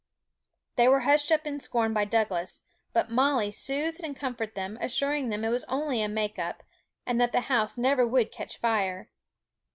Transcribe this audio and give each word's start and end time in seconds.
They 0.77 0.87
were 0.87 1.01
hushed 1.01 1.31
up 1.31 1.45
in 1.45 1.59
scorn 1.59 1.93
by 1.93 2.05
Douglas; 2.05 2.61
but 2.91 3.11
Molly 3.11 3.51
soothed 3.51 4.01
and 4.03 4.15
comforted 4.15 4.55
them, 4.55 4.79
assuring 4.81 5.29
them 5.29 5.45
it 5.45 5.49
was 5.49 5.63
only 5.65 6.01
a 6.01 6.09
make 6.09 6.39
up, 6.39 6.63
and 7.05 7.21
that 7.21 7.33
the 7.33 7.41
house 7.41 7.77
never 7.77 8.07
would 8.07 8.31
catch 8.31 8.57
fire. 8.57 9.11